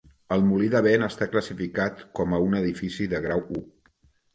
[0.35, 3.69] El molí de vent està classificat com a un edifici de Grau U.